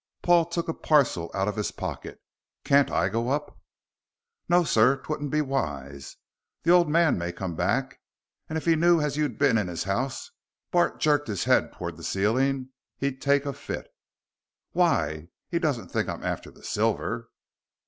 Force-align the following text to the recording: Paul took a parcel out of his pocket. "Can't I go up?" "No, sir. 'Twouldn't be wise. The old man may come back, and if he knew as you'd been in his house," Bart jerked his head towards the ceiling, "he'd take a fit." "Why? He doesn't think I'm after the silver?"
Paul 0.23 0.45
took 0.45 0.67
a 0.67 0.73
parcel 0.73 1.29
out 1.35 1.47
of 1.47 1.55
his 1.55 1.69
pocket. 1.69 2.23
"Can't 2.63 2.89
I 2.89 3.07
go 3.07 3.29
up?" 3.29 3.59
"No, 4.49 4.63
sir. 4.63 4.97
'Twouldn't 4.97 5.29
be 5.29 5.41
wise. 5.41 6.15
The 6.63 6.71
old 6.71 6.89
man 6.89 7.19
may 7.19 7.31
come 7.31 7.55
back, 7.55 7.99
and 8.49 8.57
if 8.57 8.65
he 8.65 8.75
knew 8.75 8.99
as 8.99 9.15
you'd 9.15 9.37
been 9.37 9.59
in 9.59 9.67
his 9.67 9.83
house," 9.83 10.31
Bart 10.71 10.99
jerked 10.99 11.27
his 11.27 11.43
head 11.43 11.71
towards 11.71 11.97
the 11.97 12.03
ceiling, 12.03 12.69
"he'd 12.97 13.21
take 13.21 13.45
a 13.45 13.53
fit." 13.53 13.93
"Why? 14.71 15.27
He 15.49 15.59
doesn't 15.59 15.89
think 15.89 16.09
I'm 16.09 16.23
after 16.23 16.49
the 16.49 16.63
silver?" 16.63 17.29